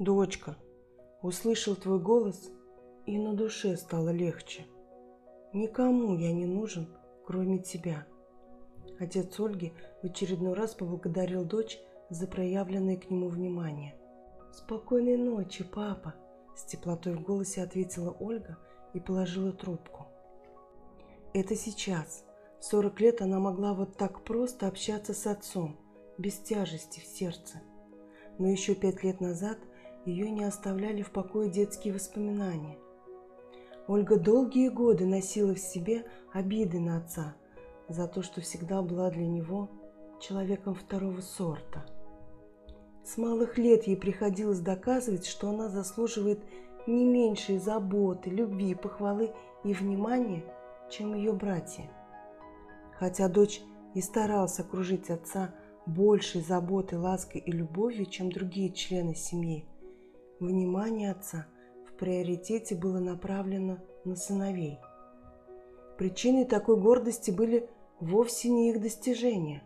Дочка, 0.00 0.56
услышал 1.20 1.76
твой 1.76 2.00
голос, 2.00 2.50
и 3.04 3.18
на 3.18 3.34
душе 3.34 3.76
стало 3.76 4.08
легче. 4.08 4.64
Никому 5.52 6.16
я 6.16 6.32
не 6.32 6.46
нужен, 6.46 6.88
кроме 7.26 7.58
тебя. 7.58 8.06
Отец 8.98 9.38
Ольги 9.38 9.74
в 10.02 10.06
очередной 10.06 10.54
раз 10.54 10.74
поблагодарил 10.74 11.44
дочь 11.44 11.78
за 12.08 12.26
проявленное 12.26 12.96
к 12.96 13.10
нему 13.10 13.28
внимание. 13.28 13.94
«Спокойной 14.54 15.18
ночи, 15.18 15.64
папа!» 15.64 16.14
С 16.56 16.64
теплотой 16.64 17.12
в 17.16 17.22
голосе 17.22 17.62
ответила 17.62 18.16
Ольга 18.20 18.56
и 18.94 19.00
положила 19.00 19.52
трубку. 19.52 20.06
Это 21.34 21.56
сейчас. 21.56 22.24
В 22.58 22.64
40 22.64 23.00
лет 23.02 23.20
она 23.20 23.38
могла 23.38 23.74
вот 23.74 23.98
так 23.98 24.24
просто 24.24 24.66
общаться 24.66 25.12
с 25.12 25.26
отцом, 25.26 25.78
без 26.16 26.38
тяжести 26.38 27.00
в 27.00 27.04
сердце. 27.04 27.60
Но 28.38 28.48
еще 28.48 28.74
пять 28.74 29.04
лет 29.04 29.20
назад 29.20 29.58
ее 30.04 30.30
не 30.30 30.44
оставляли 30.44 31.02
в 31.02 31.10
покое 31.10 31.50
детские 31.50 31.94
воспоминания. 31.94 32.78
Ольга 33.86 34.16
долгие 34.16 34.68
годы 34.68 35.06
носила 35.06 35.54
в 35.54 35.58
себе 35.58 36.04
обиды 36.32 36.78
на 36.78 36.98
отца 36.98 37.34
за 37.88 38.06
то, 38.06 38.22
что 38.22 38.40
всегда 38.40 38.82
была 38.82 39.10
для 39.10 39.26
него 39.26 39.68
человеком 40.20 40.74
второго 40.74 41.20
сорта. 41.20 41.84
С 43.04 43.16
малых 43.16 43.58
лет 43.58 43.84
ей 43.84 43.96
приходилось 43.96 44.60
доказывать, 44.60 45.26
что 45.26 45.48
она 45.50 45.68
заслуживает 45.68 46.40
не 46.86 47.04
меньшей 47.04 47.58
заботы, 47.58 48.30
любви, 48.30 48.74
похвалы 48.74 49.32
и 49.64 49.72
внимания, 49.72 50.44
чем 50.90 51.14
ее 51.14 51.32
братья. 51.32 51.90
Хотя 52.98 53.28
дочь 53.28 53.62
и 53.94 54.00
старалась 54.00 54.60
окружить 54.60 55.10
отца 55.10 55.54
большей 55.86 56.42
заботой, 56.42 56.98
лаской 56.98 57.40
и 57.40 57.50
любовью, 57.50 58.06
чем 58.06 58.30
другие 58.30 58.72
члены 58.72 59.14
семьи, 59.14 59.66
Внимание 60.40 61.10
отца 61.10 61.46
в 61.86 61.92
приоритете 61.98 62.74
было 62.74 62.98
направлено 62.98 63.76
на 64.06 64.16
сыновей. 64.16 64.78
Причиной 65.98 66.46
такой 66.46 66.78
гордости 66.80 67.30
были 67.30 67.68
вовсе 68.00 68.48
не 68.48 68.70
их 68.70 68.80
достижения, 68.80 69.62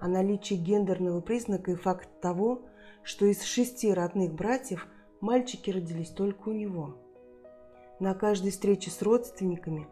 а 0.00 0.08
наличие 0.08 0.58
гендерного 0.58 1.20
признака 1.20 1.72
и 1.72 1.74
факт 1.74 2.08
того, 2.22 2.62
что 3.02 3.26
из 3.26 3.42
шести 3.42 3.92
родных 3.92 4.32
братьев 4.32 4.88
мальчики 5.20 5.70
родились 5.70 6.08
только 6.08 6.48
у 6.48 6.52
него. 6.52 6.96
На 8.00 8.14
каждой 8.14 8.50
встрече 8.50 8.90
с 8.90 9.02
родственниками 9.02 9.88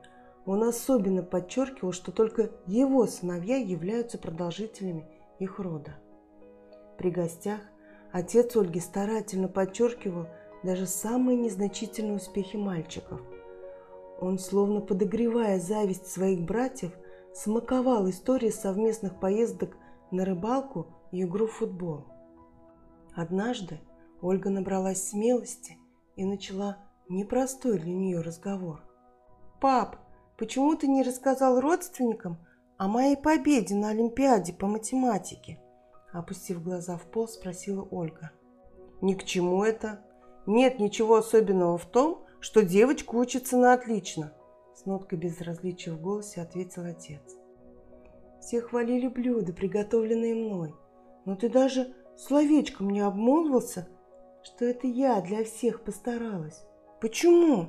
он 0.47 0.65
особенно 0.65 1.23
подчеркивал, 1.23 1.93
что 1.93 2.11
только 2.11 2.51
его 2.67 3.07
сыновья 3.07 3.57
являются 3.59 4.17
продолжителями 4.17 5.07
их 5.39 5.59
рода. 5.59 5.95
При 6.97 7.11
гостях 7.11 7.61
Отец 8.13 8.55
Ольги 8.57 8.79
старательно 8.79 9.49
подчеркивал 9.49 10.27
даже 10.63 10.87
самые 10.87 11.39
незначительные 11.39 12.17
успехи 12.17 12.57
мальчиков. 12.57 13.21
Он, 14.21 14.39
словно 14.39 14.81
подогревая 14.81 15.59
зависть 15.59 16.07
своих 16.07 16.43
братьев, 16.43 16.93
смаковал 17.35 18.09
истории 18.11 18.51
совместных 18.51 19.19
поездок 19.19 19.77
на 20.11 20.27
рыбалку 20.27 20.87
и 21.11 21.23
игру 21.23 21.47
в 21.47 21.53
футбол. 21.53 22.05
Однажды 23.15 23.81
Ольга 24.21 24.51
набралась 24.51 25.09
смелости 25.09 25.79
и 26.15 26.25
начала 26.25 26.77
непростой 27.09 27.79
для 27.79 27.93
нее 27.93 28.21
разговор. 28.21 28.83
«Пап, 29.61 29.97
почему 30.37 30.77
ты 30.77 30.87
не 30.87 31.03
рассказал 31.03 31.61
родственникам 31.61 32.37
о 32.77 32.89
моей 32.89 33.17
победе 33.17 33.75
на 33.75 33.89
Олимпиаде 33.89 34.53
по 34.53 34.67
математике?» 34.67 35.59
Опустив 36.13 36.63
глаза 36.63 36.97
в 36.97 37.05
пол, 37.05 37.27
спросила 37.27 37.83
Ольга. 37.91 38.33
«Ни 39.01 39.15
к 39.15 39.25
чему 39.25 39.65
это. 39.65 40.05
Нет 40.47 40.79
ничего 40.79 41.17
особенного 41.17 41.79
в 41.79 41.87
том, 41.87 42.25
что 42.41 42.63
девочка 42.63 43.15
учится 43.15 43.57
на 43.57 43.73
отлично», 43.73 44.33
с 44.75 44.87
ноткой 44.87 45.19
безразличия 45.19 45.93
в 45.93 46.01
голосе 46.01 46.43
ответил 46.43 46.85
отец. 46.85 47.23
«Все 48.41 48.61
хвалили 48.61 49.09
блюда, 49.09 49.53
приготовленные 49.53 50.35
мной, 50.35 50.75
но 51.25 51.37
ты 51.37 51.49
даже 51.49 51.95
словечком 52.17 52.91
не 52.91 53.01
обмолвился, 53.01 53.89
что 54.43 54.65
это 54.65 54.87
я 54.87 55.21
для 55.21 55.45
всех 55.45 55.83
постаралась. 55.83 56.63
Почему?» 57.01 57.69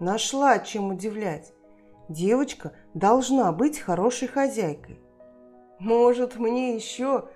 «Нашла, 0.00 0.58
чем 0.58 0.90
удивлять. 0.90 1.52
Девочка 2.08 2.72
должна 2.92 3.52
быть 3.52 3.78
хорошей 3.78 4.28
хозяйкой. 4.28 5.00
Может, 5.84 6.36
мне 6.36 6.74
еще 6.74 7.28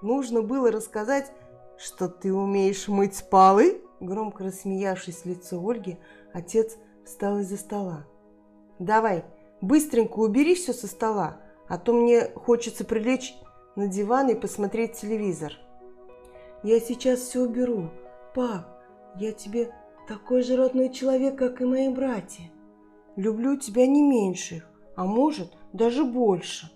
нужно 0.00 0.40
было 0.40 0.70
рассказать, 0.70 1.32
что 1.76 2.08
ты 2.08 2.32
умеешь 2.32 2.86
мыть 2.86 3.28
полы?» 3.28 3.82
Громко 3.98 4.44
рассмеявшись 4.44 5.24
лицо 5.24 5.58
Ольги, 5.58 5.98
отец 6.32 6.76
встал 7.04 7.38
из-за 7.38 7.56
стола. 7.56 8.06
«Давай, 8.78 9.24
быстренько 9.60 10.20
убери 10.20 10.54
все 10.54 10.72
со 10.72 10.86
стола, 10.86 11.40
а 11.66 11.78
то 11.78 11.92
мне 11.92 12.30
хочется 12.34 12.84
прилечь 12.84 13.34
на 13.74 13.88
диван 13.88 14.28
и 14.28 14.34
посмотреть 14.34 14.92
телевизор». 14.92 15.54
«Я 16.62 16.78
сейчас 16.78 17.18
все 17.20 17.40
уберу. 17.40 17.90
Пап, 18.36 18.68
я 19.16 19.32
тебе 19.32 19.74
такой 20.06 20.42
же 20.42 20.56
родной 20.56 20.90
человек, 20.90 21.36
как 21.36 21.60
и 21.60 21.64
мои 21.64 21.88
братья. 21.88 22.44
Люблю 23.16 23.56
тебя 23.56 23.84
не 23.88 24.02
меньше 24.02 24.62
а 24.96 25.04
может, 25.04 25.52
даже 25.72 26.04
больше». 26.04 26.75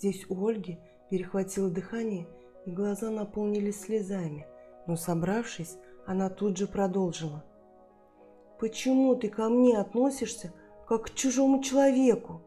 Здесь 0.00 0.24
у 0.30 0.46
Ольги 0.46 0.78
перехватило 1.10 1.68
дыхание, 1.68 2.26
и 2.64 2.70
глаза 2.70 3.10
наполнились 3.10 3.82
слезами, 3.82 4.46
но, 4.86 4.96
собравшись, 4.96 5.76
она 6.06 6.30
тут 6.30 6.56
же 6.56 6.66
продолжила. 6.66 7.44
«Почему 8.58 9.14
ты 9.14 9.28
ко 9.28 9.50
мне 9.50 9.76
относишься, 9.76 10.54
как 10.88 11.02
к 11.02 11.10
чужому 11.10 11.62
человеку? 11.62 12.40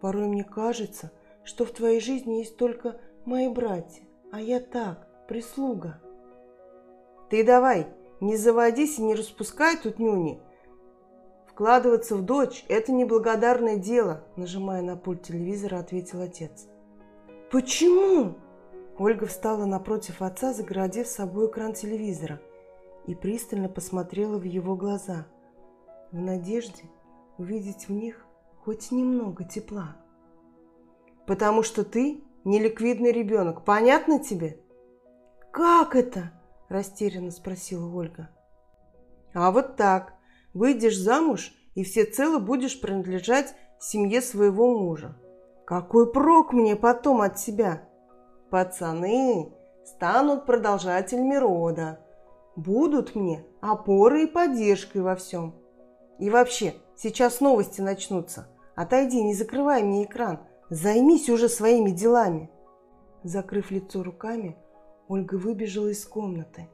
Порой 0.00 0.28
мне 0.28 0.44
кажется, 0.44 1.10
что 1.42 1.64
в 1.64 1.72
твоей 1.72 1.98
жизни 1.98 2.34
есть 2.34 2.56
только 2.56 3.00
мои 3.24 3.48
братья, 3.48 4.04
а 4.30 4.40
я 4.40 4.60
так, 4.60 5.08
прислуга». 5.26 6.00
«Ты 7.30 7.42
давай, 7.42 7.88
не 8.20 8.36
заводись 8.36 9.00
и 9.00 9.02
не 9.02 9.16
распускай 9.16 9.76
тут 9.76 9.98
нюни. 9.98 10.40
Вкладываться 11.48 12.14
в 12.14 12.22
дочь– 12.24 12.64
это 12.68 12.92
неблагодарное 12.92 13.76
дело», 13.76 14.22
нажимая 14.36 14.82
на 14.82 14.96
пульт 14.96 15.24
телевизора, 15.24 15.80
ответил 15.80 16.20
отец. 16.20 16.68
«Почему?» 17.52 18.36
Ольга 18.98 19.26
встала 19.26 19.66
напротив 19.66 20.22
отца, 20.22 20.54
загородив 20.54 21.06
собой 21.06 21.48
экран 21.48 21.74
телевизора, 21.74 22.40
и 23.06 23.14
пристально 23.14 23.68
посмотрела 23.68 24.38
в 24.38 24.44
его 24.44 24.74
глаза, 24.74 25.26
в 26.12 26.18
надежде 26.18 26.84
увидеть 27.36 27.88
в 27.88 27.92
них 27.92 28.24
хоть 28.64 28.90
немного 28.90 29.44
тепла. 29.44 29.98
«Потому 31.26 31.62
что 31.62 31.84
ты 31.84 32.24
неликвидный 32.44 33.12
ребенок, 33.12 33.66
понятно 33.66 34.18
тебе?» 34.18 34.58
«Как 35.50 35.94
это?»– 35.94 36.32
растерянно 36.70 37.30
спросила 37.30 37.86
Ольга. 37.86 38.30
«А 39.34 39.50
вот 39.50 39.76
так. 39.76 40.14
Выйдешь 40.54 40.98
замуж 40.98 41.52
и 41.74 41.84
всецело 41.84 42.38
будешь 42.38 42.80
принадлежать 42.80 43.54
семье 43.78 44.22
своего 44.22 44.78
мужа. 44.78 45.18
Какой 45.72 46.12
прок 46.12 46.52
мне 46.52 46.76
потом 46.76 47.22
от 47.22 47.38
себя? 47.38 47.88
Пацаны 48.50 49.54
станут 49.86 50.44
продолжателями 50.44 51.36
рода. 51.36 51.98
Будут 52.56 53.14
мне 53.14 53.46
опорой 53.62 54.24
и 54.24 54.26
поддержкой 54.26 55.00
во 55.00 55.16
всем. 55.16 55.54
И 56.18 56.28
вообще, 56.28 56.74
сейчас 56.94 57.40
новости 57.40 57.80
начнутся. 57.80 58.48
Отойди, 58.74 59.22
не 59.22 59.32
закрывай 59.32 59.82
мне 59.82 60.04
экран. 60.04 60.40
Займись 60.68 61.30
уже 61.30 61.48
своими 61.48 61.88
делами. 61.88 62.50
Закрыв 63.22 63.70
лицо 63.70 64.02
руками, 64.02 64.58
Ольга 65.08 65.36
выбежала 65.36 65.88
из 65.88 66.04
комнаты. 66.04 66.68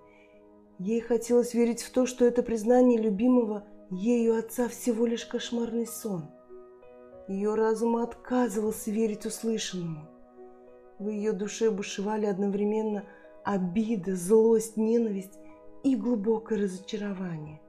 Ей 0.81 1.03
хотелось 1.03 1.55
верить 1.55 1.85
в 1.85 1.93
то, 1.93 2.05
что 2.05 2.25
это 2.25 2.43
признание 2.43 3.01
любимого 3.01 3.63
ею 3.93 4.37
отца 4.37 4.67
всего 4.67 5.07
лишь 5.07 5.25
кошмарный 5.25 5.87
сон– 5.87 6.33
ее 7.29 7.55
разум 7.55 7.97
отказывался 7.97 8.91
верить 8.91 9.27
услышанному. 9.27 10.09
В 10.99 11.09
ее 11.09 11.33
душе 11.33 11.71
бушевали 11.71 12.27
одновременно 12.27 13.05
обида, 13.45 14.17
злость, 14.17 14.77
ненависть 14.77 15.39
и 15.85 15.95
глубокое 15.95 16.63
разочарование. 16.63 17.61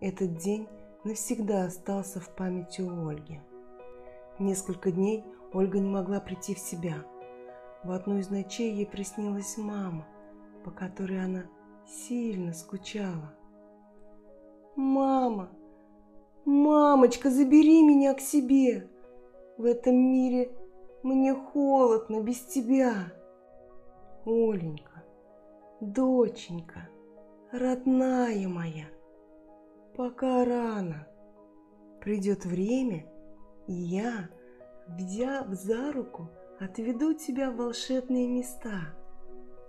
Этот 0.00 0.36
день 0.36 0.68
навсегда 1.04 1.64
остался 1.64 2.20
в 2.20 2.28
памяти 2.36 2.82
у 2.82 3.08
Ольги. 3.08 3.40
Несколько 4.38 4.92
дней 4.92 5.24
Ольга 5.52 5.78
не 5.78 5.88
могла 5.88 6.20
прийти 6.20 6.54
в 6.54 6.58
себя. 6.58 7.04
В 7.82 7.90
одну 7.90 8.18
из 8.18 8.30
ночей 8.30 8.72
ей 8.72 8.86
приснилась 8.86 9.56
мама, 9.56 10.06
по 10.64 10.70
которой 10.70 11.24
она 11.24 11.44
сильно 11.86 12.52
скучала. 12.52 13.34
«Мама!» 14.76 15.50
«Мамочка, 16.44 17.30
забери 17.30 17.82
меня 17.82 18.14
к 18.14 18.20
себе! 18.20 18.88
В 19.56 19.64
этом 19.64 19.94
мире 19.94 20.50
мне 21.02 21.34
холодно 21.34 22.20
без 22.20 22.40
тебя!» 22.40 23.12
«Оленька, 24.24 25.04
доченька, 25.80 26.88
родная 27.52 28.48
моя, 28.48 28.86
пока 29.96 30.44
рано. 30.44 31.06
Придет 32.00 32.44
время, 32.44 33.06
и 33.68 33.72
я, 33.72 34.28
взяв 34.88 35.48
за 35.48 35.92
руку, 35.92 36.28
отведу 36.58 37.14
тебя 37.14 37.50
в 37.50 37.56
волшебные 37.56 38.26
места, 38.26 38.94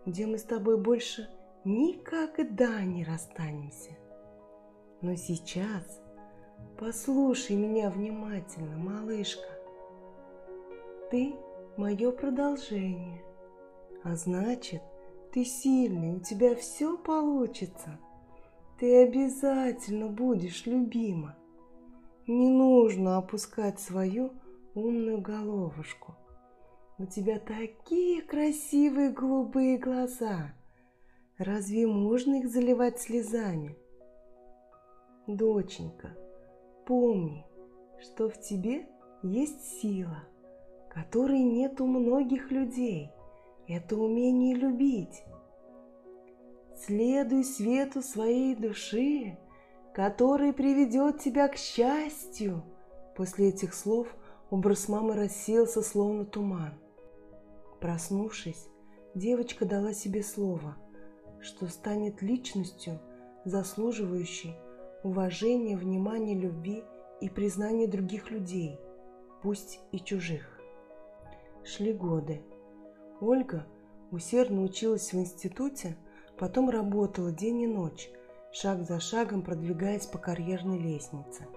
где 0.05 0.25
мы 0.25 0.37
с 0.37 0.43
тобой 0.43 0.77
больше 0.77 1.29
никогда 1.63 2.81
не 2.83 3.03
расстанемся. 3.03 3.91
Но 5.01 5.15
сейчас 5.15 6.02
послушай 6.79 7.55
меня 7.55 7.89
внимательно, 7.89 8.77
малышка. 8.77 9.47
Ты 11.09 11.35
мое 11.77 12.11
продолжение, 12.11 13.23
а 14.03 14.15
значит, 14.15 14.81
ты 15.31 15.45
сильный, 15.45 16.15
у 16.15 16.19
тебя 16.19 16.55
все 16.55 16.97
получится. 16.97 17.99
Ты 18.79 19.03
обязательно 19.03 20.07
будешь 20.07 20.65
любима. 20.65 21.35
Не 22.27 22.49
нужно 22.49 23.17
опускать 23.17 23.79
свою 23.79 24.31
умную 24.75 25.21
головушку. 25.21 26.15
У 26.97 27.05
тебя 27.05 27.39
такие 27.39 28.21
красивые 28.21 29.09
голубые 29.09 29.77
глаза. 29.77 30.53
Разве 31.37 31.87
можно 31.87 32.35
их 32.35 32.49
заливать 32.49 32.99
слезами? 32.99 33.75
Доченька, 35.25 36.15
помни, 36.85 37.45
что 37.99 38.29
в 38.29 38.39
тебе 38.39 38.87
есть 39.21 39.79
сила, 39.79 40.23
которой 40.89 41.41
нет 41.41 41.79
у 41.81 41.87
многих 41.87 42.51
людей. 42.51 43.11
Это 43.67 43.95
умение 43.95 44.55
любить. 44.55 45.23
Следуй 46.75 47.45
свету 47.45 48.01
своей 48.01 48.55
души, 48.55 49.37
который 49.93 50.51
приведет 50.51 51.19
тебя 51.19 51.47
к 51.47 51.55
счастью. 51.55 52.63
После 53.15 53.49
этих 53.49 53.73
слов 53.73 54.07
образ 54.49 54.89
мамы 54.89 55.15
рассеялся, 55.15 55.81
словно 55.81 56.25
туман. 56.25 56.73
Проснувшись, 57.79 58.67
девочка 59.15 59.65
дала 59.65 59.93
себе 59.93 60.23
слово, 60.23 60.75
что 61.39 61.67
станет 61.67 62.21
личностью, 62.21 62.99
заслуживающей 63.45 64.55
уважения, 65.03 65.77
внимания, 65.77 66.35
любви 66.35 66.83
и 67.21 67.29
признания 67.29 67.87
других 67.87 68.31
людей, 68.31 68.79
пусть 69.41 69.79
и 69.91 69.99
чужих. 69.99 70.59
Шли 71.63 71.93
годы. 71.93 72.41
Ольга 73.21 73.65
усердно 74.11 74.63
училась 74.63 75.13
в 75.13 75.17
институте, 75.17 75.97
потом 76.37 76.69
работала 76.69 77.31
день 77.31 77.61
и 77.61 77.67
ночь– 77.67 78.09
шаг 78.53 78.83
за 78.83 78.99
шагом 78.99 79.41
продвигаясь 79.41 80.05
по 80.05 80.19
карьерной 80.19 80.77
лестнице. 80.77 81.47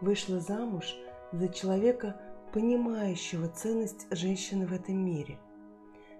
Вышла 0.00 0.40
замуж 0.40 0.96
за 1.32 1.48
человека, 1.48 2.20
понимающего 2.52 3.48
ценность 3.48 4.06
женщины 4.10 4.66
в 4.66 4.72
этом 4.72 4.96
мире. 4.96 5.38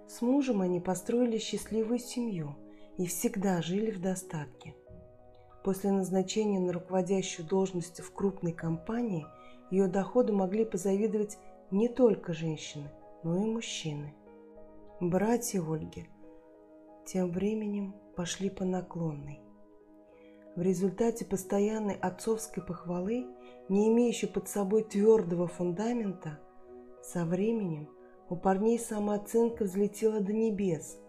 С 0.07 0.21
мужем 0.21 0.61
они 0.61 0.79
построили 0.79 1.37
счастливую 1.37 1.99
семью 1.99 2.55
и 2.97 3.05
всегда 3.05 3.61
жили 3.61 3.91
в 3.91 3.99
достатке. 3.99 4.75
После 5.63 5.91
назначения 5.91 6.59
на 6.59 6.73
руководящую 6.73 7.47
должность 7.47 7.99
в 8.01 8.13
крупной 8.13 8.51
компании 8.51 9.25
ее 9.69 9.87
доходу 9.87 10.33
могли 10.33 10.65
позавидовать 10.65 11.37
не 11.69 11.87
только 11.87 12.33
женщины, 12.33 12.89
но 13.23 13.37
и 13.37 13.45
мужчины. 13.45 14.13
Братья 14.99 15.61
Ольги 15.61 16.07
тем 17.05 17.31
временем 17.31 17.95
пошли 18.15 18.49
по 18.49 18.65
наклонной. 18.65 19.41
В 20.55 20.61
результате 20.61 21.25
постоянной 21.25 21.95
отцовской 21.95 22.61
похвалы, 22.61 23.25
не 23.69 23.87
имеющей 23.87 24.27
под 24.27 24.49
собой 24.49 24.83
твердого 24.83 25.47
фундамента, 25.47 26.39
со 27.01 27.25
временем 27.25 27.89
у 28.29 28.35
парней 28.35 28.77
самооценка 28.79 29.63
взлетела 29.63 30.19
до 30.19 30.33
небес, 30.33 30.99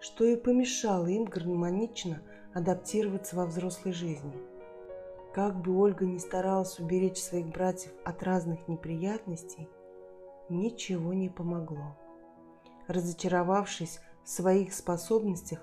что 0.00 0.24
и 0.24 0.36
помешало 0.36 1.06
им 1.06 1.24
гармонично 1.24 2.22
адаптироваться 2.54 3.36
во 3.36 3.46
взрослой 3.46 3.92
жизни. 3.92 4.32
Как 5.34 5.60
бы 5.60 5.76
Ольга 5.76 6.06
ни 6.06 6.18
старалась 6.18 6.78
уберечь 6.78 7.18
своих 7.18 7.48
братьев 7.48 7.92
от 8.04 8.22
разных 8.22 8.68
неприятностей, 8.68 9.68
ничего 10.48 11.12
не 11.12 11.28
помогло. 11.28 11.98
Разочаровавшись 12.86 13.98
в 14.22 14.28
своих 14.28 14.72
способностях, 14.72 15.58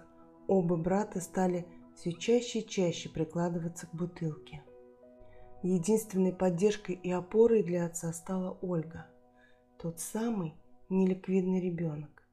оба 0.48 0.76
брата 0.76 1.22
стали 1.22 1.66
все 1.96 2.12
чаще 2.12 2.60
и 2.60 2.68
чаще 2.68 3.10
прикладываться 3.10 3.88
к 3.88 3.94
бутылке. 3.94 4.62
Единственной 5.64 6.34
поддержкой 6.34 6.96
и 6.96 7.12
опорой 7.12 7.64
для 7.64 7.86
отца 7.86 8.12
стала 8.12 8.58
Ольга, 8.62 9.08
тот 9.78 10.00
самый 10.00 10.56
неликвидный 10.90 11.62
ребенок. 11.62 12.24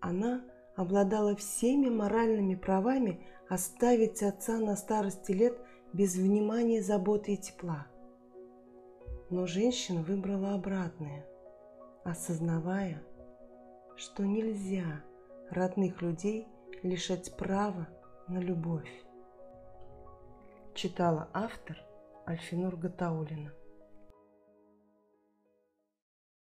Она 0.00 0.44
обладала 0.76 1.36
всеми 1.36 1.88
моральными 1.88 2.56
правами 2.56 3.24
оставить 3.48 4.22
отца 4.22 4.58
на 4.58 4.76
старости 4.76 5.32
лет 5.32 5.58
без 5.92 6.16
внимания, 6.16 6.82
заботы 6.82 7.34
и 7.34 7.36
тепла. 7.36 7.86
Но 9.30 9.46
женщина 9.46 10.02
выбрала 10.02 10.54
обратное, 10.54 11.26
осознавая, 12.04 13.02
что 13.96 14.24
нельзя 14.24 15.02
родных 15.50 16.02
людей 16.02 16.46
лишать 16.82 17.36
права 17.36 17.88
на 18.28 18.38
любовь. 18.38 18.90
Читала 20.74 21.28
автор 21.32 21.76
Альфинур 22.26 22.76
Гатаулина. 22.76 23.52